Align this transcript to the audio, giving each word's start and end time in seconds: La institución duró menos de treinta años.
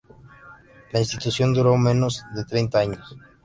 La 0.93 0.97
institución 0.99 1.53
duró 1.53 1.77
menos 1.77 2.23
de 2.33 2.43
treinta 2.43 2.79
años. 2.79 3.15